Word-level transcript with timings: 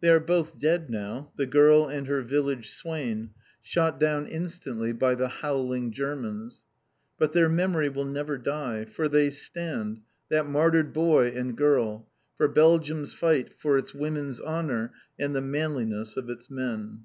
They 0.00 0.10
are 0.10 0.20
both 0.20 0.56
dead 0.56 0.88
now 0.90 1.32
the 1.34 1.44
girl 1.44 1.88
and 1.88 2.06
her 2.06 2.22
village 2.22 2.70
swain 2.70 3.30
shot 3.62 3.98
down 3.98 4.26
instantly 4.28 4.92
by 4.92 5.16
the 5.16 5.26
howling 5.26 5.90
Germans. 5.90 6.62
But 7.18 7.32
their 7.32 7.48
memory 7.48 7.88
will 7.88 8.04
never 8.04 8.38
die; 8.38 8.84
for 8.84 9.08
they 9.08 9.30
stand 9.30 10.02
that 10.28 10.48
martyred 10.48 10.92
boy 10.92 11.30
and 11.34 11.56
girl, 11.56 12.08
for 12.36 12.46
Belgium's 12.46 13.12
fight 13.12 13.54
for 13.58 13.76
its 13.76 13.92
women's 13.92 14.40
honour 14.40 14.92
and 15.18 15.34
the 15.34 15.40
manliness 15.40 16.16
of 16.16 16.30
its 16.30 16.48
men. 16.48 17.04